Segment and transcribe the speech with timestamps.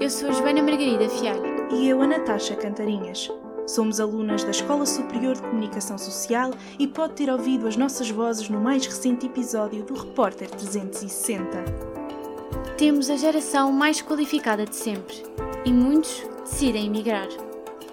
[0.00, 1.72] Eu sou a Joana Margarida Fialho.
[1.72, 3.28] E eu, a Natasha Cantarinhas.
[3.66, 8.48] Somos alunas da Escola Superior de Comunicação Social e pode ter ouvido as nossas vozes
[8.48, 11.64] no mais recente episódio do Repórter 360.
[12.76, 15.16] Temos a geração mais qualificada de sempre
[15.64, 17.26] e muitos decidem emigrar.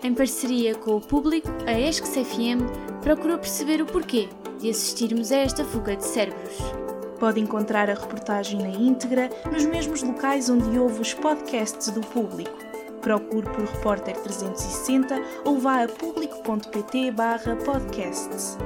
[0.04, 4.30] Em parceria com o público, a ESCS FM procurou perceber o porquê
[4.60, 6.85] de assistirmos a esta fuga de cérebros.
[7.20, 12.58] Pode encontrar a reportagem na íntegra nos mesmos locais onde ouve os podcasts do público.
[13.02, 17.14] Procure por Repórter 360 ou vá a público.pt
[17.64, 18.58] podcasts.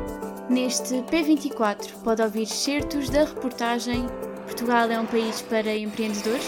[0.49, 4.07] Neste P24 pode ouvir certos da reportagem
[4.49, 6.43] Portugal é um país para empreendedores?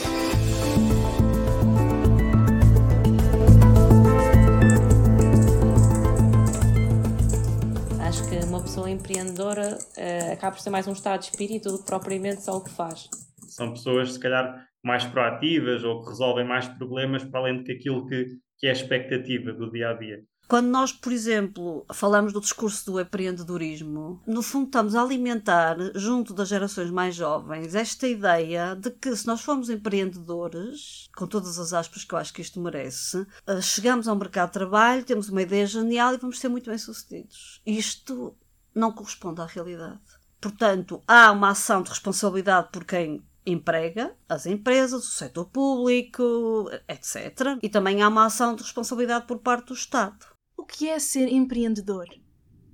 [7.99, 11.79] Acho que uma pessoa empreendedora uh, acaba por ser mais um estado de espírito do
[11.79, 13.09] que propriamente só o que faz.
[13.47, 18.07] São pessoas, se calhar, mais proativas ou que resolvem mais problemas para além do aquilo
[18.07, 20.23] que, que é a expectativa do dia a dia.
[20.51, 26.33] Quando nós, por exemplo, falamos do discurso do empreendedorismo, no fundo estamos a alimentar, junto
[26.33, 31.71] das gerações mais jovens, esta ideia de que se nós formos empreendedores, com todas as
[31.71, 35.41] aspas que eu acho que isto merece, eh, chegamos ao mercado de trabalho, temos uma
[35.41, 37.61] ideia genial e vamos ser muito bem-sucedidos.
[37.65, 38.35] Isto
[38.75, 40.01] não corresponde à realidade.
[40.41, 47.59] Portanto, há uma ação de responsabilidade por quem emprega as empresas, o setor público, etc.
[47.61, 50.25] E também há uma ação de responsabilidade por parte do Estado.
[50.57, 52.07] O que é ser empreendedor?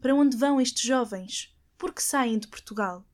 [0.01, 1.53] Para onde vão estes jovens?
[1.77, 3.05] Por que saem de Portugal?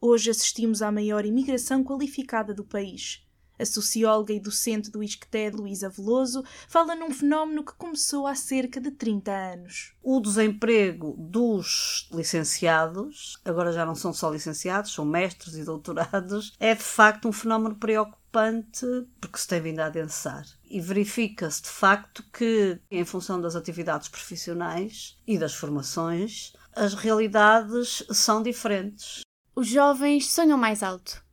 [0.00, 3.25] Hoje assistimos à maior imigração qualificada do país.
[3.58, 8.80] A socióloga e docente do ISCTE, Luísa Veloso, fala num fenómeno que começou há cerca
[8.80, 9.92] de 30 anos.
[10.02, 16.74] O desemprego dos licenciados, agora já não são só licenciados, são mestres e doutorados, é
[16.74, 18.86] de facto um fenómeno preocupante
[19.18, 20.44] porque se tem vindo a adensar.
[20.68, 28.04] E verifica-se de facto que, em função das atividades profissionais e das formações, as realidades
[28.10, 29.22] são diferentes.
[29.54, 31.24] Os jovens sonham mais alto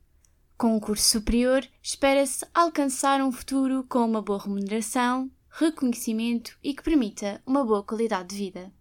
[0.64, 6.82] com um curso superior, espera-se alcançar um futuro com uma boa remuneração, reconhecimento e que
[6.82, 8.72] permita uma boa qualidade de vida.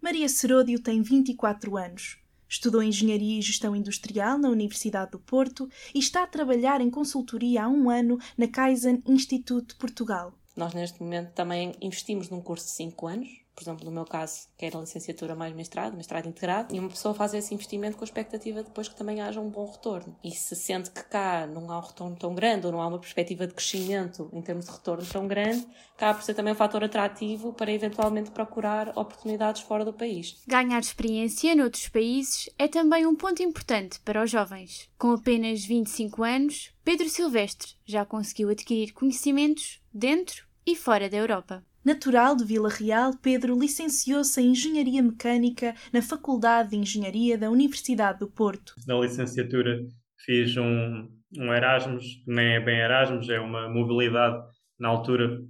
[0.00, 2.16] Maria Seródio tem 24 anos.
[2.48, 7.64] Estudou Engenharia e Gestão Industrial na Universidade do Porto e está a trabalhar em consultoria
[7.64, 10.32] há um ano na Kaizen Institute de Portugal.
[10.56, 13.28] Nós, neste momento, também investimos num curso de 5 anos,
[13.58, 17.12] por exemplo, no meu caso, que era licenciatura mais mestrado, mestrado integrado, e uma pessoa
[17.12, 20.16] faz esse investimento com a expectativa depois que também haja um bom retorno.
[20.22, 23.00] E se sente que cá não há um retorno tão grande, ou não há uma
[23.00, 26.84] perspectiva de crescimento em termos de retorno tão grande, acaba por ser também um fator
[26.84, 30.40] atrativo para eventualmente procurar oportunidades fora do país.
[30.46, 34.88] Ganhar experiência noutros países é também um ponto importante para os jovens.
[34.96, 41.64] Com apenas 25 anos, Pedro Silvestre já conseguiu adquirir conhecimentos dentro e fora da Europa.
[41.84, 48.18] Natural de Vila Real, Pedro licenciou-se em Engenharia Mecânica na Faculdade de Engenharia da Universidade
[48.18, 48.74] do Porto.
[48.86, 49.80] Na licenciatura
[50.24, 54.42] fiz um, um Erasmus, nem é bem Erasmus, é uma mobilidade
[54.78, 55.40] na altura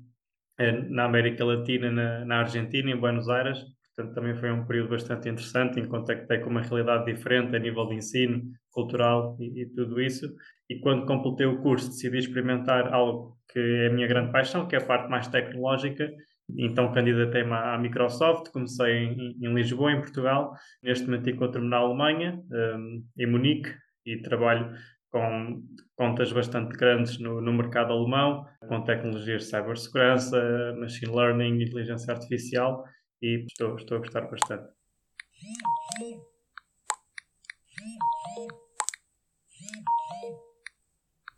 [0.59, 3.59] é, na América Latina, na, na Argentina, em Buenos Aires.
[3.99, 7.85] Portanto, também foi um período bastante interessante, em contactei com uma realidade diferente a nível
[7.89, 10.33] de ensino, cultural e, e tudo isso.
[10.71, 14.77] E quando completei o curso, decidi experimentar algo que é a minha grande paixão, que
[14.77, 16.09] é a parte mais tecnológica.
[16.57, 20.53] Então candidatei-me à Microsoft, comecei em, em, Lisboa, em Portugal.
[20.81, 23.75] Neste momento encontro-me na Alemanha, um, em Munique,
[24.07, 24.77] e trabalho
[25.11, 25.61] com
[25.97, 32.85] contas bastante grandes no, no mercado alemão, com tecnologias de cibersegurança, machine learning, inteligência artificial,
[33.23, 34.69] e estou, estou a gostar bastante.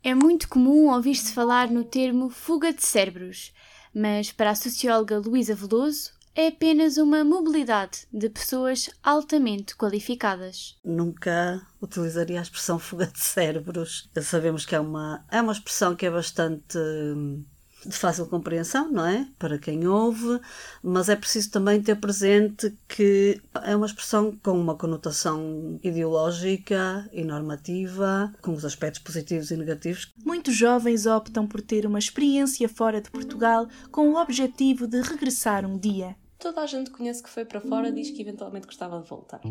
[0.03, 3.53] É muito comum ouvir-se falar no termo fuga de cérebros,
[3.93, 10.79] mas para a socióloga Luísa Veloso é apenas uma mobilidade de pessoas altamente qualificadas.
[10.83, 14.09] Nunca utilizaria a expressão fuga de cérebros.
[14.21, 17.45] Sabemos que é uma, é uma expressão que é bastante hum,
[17.85, 19.27] de fácil compreensão, não é?
[19.39, 20.39] Para quem ouve,
[20.83, 27.23] mas é preciso também ter presente que é uma expressão com uma conotação ideológica e
[27.23, 30.13] normativa, com os aspectos positivos e negativos.
[30.23, 35.65] Muitos jovens optam por ter uma experiência fora de Portugal com o objetivo de regressar
[35.65, 36.15] um dia.
[36.41, 39.41] Toda a gente que conhece que foi para fora diz que eventualmente gostava de voltar.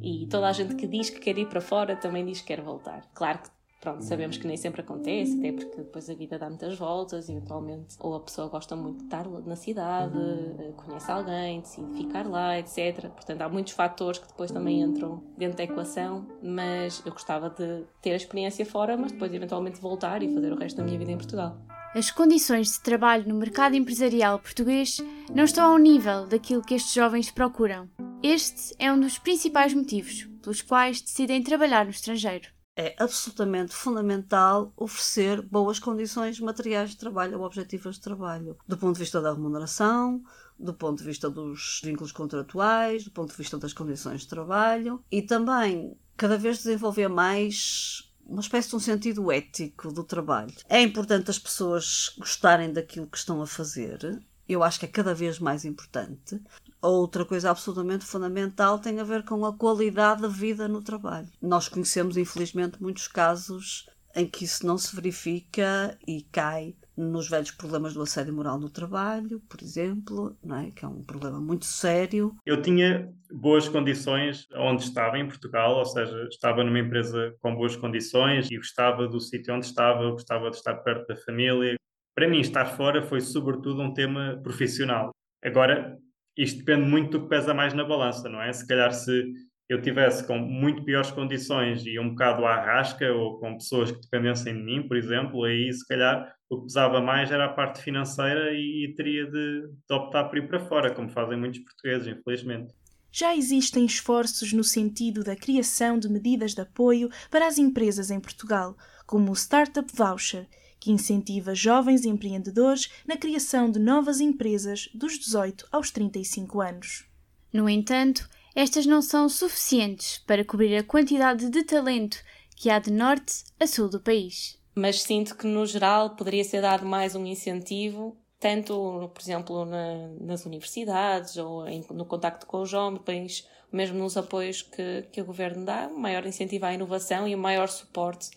[0.00, 2.60] E toda a gente que diz que quer ir para fora também diz que quer
[2.60, 3.04] voltar.
[3.12, 3.50] Claro que
[3.86, 7.94] pronto, sabemos que nem sempre acontece, até porque depois a vida dá muitas voltas, eventualmente,
[8.00, 12.58] ou a pessoa gosta muito de estar na cidade, eh, conhece alguém, decide ficar lá,
[12.58, 13.08] etc.
[13.10, 17.84] Portanto, há muitos fatores que depois também entram dentro da equação, mas eu gostava de
[18.02, 21.12] ter a experiência fora, mas depois eventualmente voltar e fazer o resto da minha vida
[21.12, 21.56] em Portugal.
[21.94, 24.98] as condições de trabalho no mercado empresarial português
[25.32, 27.88] não estão ao nível daquilo que estes jovens procuram.
[28.20, 32.55] Este é um dos principais motivos pelos quais decidem trabalhar no estrangeiro.
[32.76, 38.94] É absolutamente fundamental oferecer boas condições materiais de trabalho ou objetivas de trabalho, do ponto
[38.94, 40.22] de vista da remuneração,
[40.58, 45.02] do ponto de vista dos vínculos contratuais, do ponto de vista das condições de trabalho
[45.10, 50.52] e também cada vez desenvolver mais uma espécie de um sentido ético do trabalho.
[50.68, 54.20] É importante as pessoas gostarem daquilo que estão a fazer.
[54.48, 56.40] Eu acho que é cada vez mais importante.
[56.86, 61.26] Outra coisa absolutamente fundamental tem a ver com a qualidade da vida no trabalho.
[61.42, 67.50] Nós conhecemos, infelizmente, muitos casos em que isso não se verifica e cai nos velhos
[67.50, 70.70] problemas do assédio moral no trabalho, por exemplo, não é?
[70.70, 72.34] que é um problema muito sério.
[72.46, 77.76] Eu tinha boas condições onde estava, em Portugal, ou seja, estava numa empresa com boas
[77.76, 81.74] condições e gostava do sítio onde estava, gostava de estar perto da família.
[82.14, 85.10] Para mim, estar fora foi sobretudo um tema profissional.
[85.44, 85.98] Agora,
[86.36, 88.52] isto depende muito do que pesa mais na balança, não é?
[88.52, 89.32] Se calhar se
[89.68, 94.00] eu tivesse com muito piores condições e um bocado à rasca ou com pessoas que
[94.00, 97.82] dependessem de mim, por exemplo, aí se calhar o que pesava mais era a parte
[97.82, 102.06] financeira e, e teria de, de optar por ir para fora, como fazem muitos portugueses,
[102.06, 102.72] infelizmente.
[103.10, 108.20] Já existem esforços no sentido da criação de medidas de apoio para as empresas em
[108.20, 110.46] Portugal, como o Startup Voucher,
[110.78, 117.04] que incentiva jovens empreendedores na criação de novas empresas dos 18 aos 35 anos.
[117.52, 122.18] No entanto, estas não são suficientes para cobrir a quantidade de talento
[122.56, 124.58] que há de norte a sul do país.
[124.74, 130.08] Mas sinto que, no geral, poderia ser dado mais um incentivo, tanto, por exemplo, na,
[130.20, 135.24] nas universidades ou em, no contacto com os jovens, mesmo nos apoios que, que o
[135.24, 138.30] governo dá, um maior incentivo à inovação e um maior suporte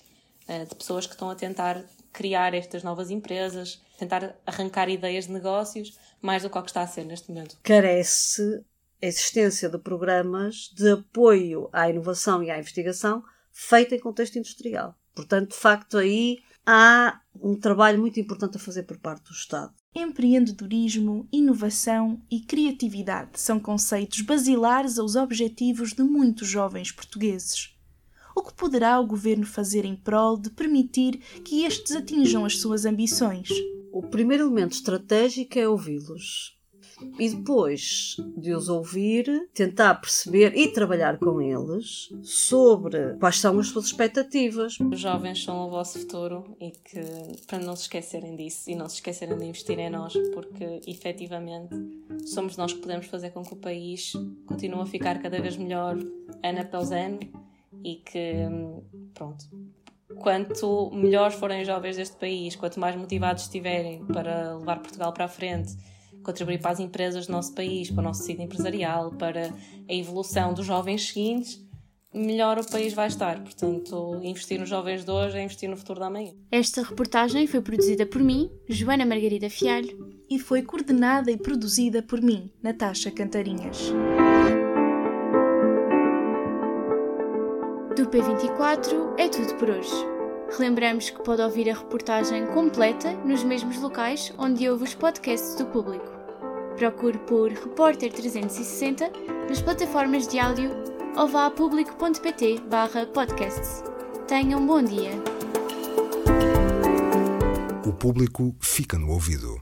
[0.47, 5.33] uh, de pessoas que estão a tentar criar estas novas empresas, tentar arrancar ideias de
[5.33, 7.57] negócios, mais do que o que está a ser neste momento.
[7.63, 8.63] Carece
[9.01, 14.95] a existência de programas de apoio à inovação e à investigação feita em contexto industrial.
[15.15, 19.73] Portanto, de facto, aí há um trabalho muito importante a fazer por parte do Estado.
[19.95, 27.75] Empreendedorismo, inovação e criatividade são conceitos basilares aos objetivos de muitos jovens portugueses.
[28.49, 32.83] O que poderá o governo fazer em prol de permitir que estes atinjam as suas
[32.83, 33.47] ambições?
[33.93, 36.57] O primeiro elemento estratégico é ouvi-los
[37.19, 43.67] e depois de os ouvir, tentar perceber e trabalhar com eles sobre quais são as
[43.67, 44.79] suas expectativas.
[44.79, 48.89] Os jovens são o vosso futuro e que para não se esquecerem disso e não
[48.89, 51.75] se esquecerem de investir em nós, porque efetivamente
[52.25, 54.11] somos nós que podemos fazer com que o país
[54.47, 55.95] continue a ficar cada vez melhor
[56.43, 57.19] ano após ano
[57.83, 58.45] e que,
[59.13, 59.45] pronto,
[60.19, 65.25] quanto melhores forem os jovens deste país, quanto mais motivados estiverem para levar Portugal para
[65.25, 65.75] a frente
[66.23, 69.53] contribuir para as empresas do nosso país, para o nosso tecido empresarial, para
[69.89, 71.63] a evolução dos jovens seguintes,
[72.13, 73.41] melhor o país vai estar.
[73.41, 76.33] Portanto, investir nos jovens de hoje é investir no futuro da manhã.
[76.51, 82.21] Esta reportagem foi produzida por mim, Joana Margarida Fialho, e foi coordenada e produzida por
[82.21, 83.91] mim, Natasha Cantarinhas.
[87.99, 89.93] Do P24 é tudo por hoje.
[90.57, 95.65] Relembramos que pode ouvir a reportagem completa nos mesmos locais onde ouve os podcasts do
[95.65, 96.07] público.
[96.77, 99.11] Procure por Repórter 360
[99.49, 100.71] nas plataformas de áudio
[101.17, 102.63] ou vá a público.pt
[103.13, 103.83] podcasts.
[104.29, 105.11] Tenham um bom dia.
[107.85, 109.59] O público fica no ouvido.